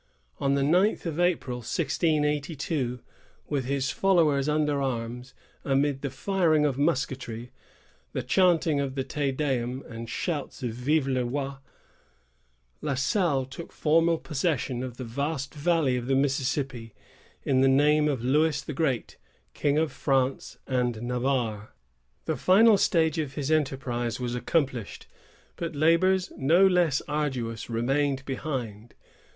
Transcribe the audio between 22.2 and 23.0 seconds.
The first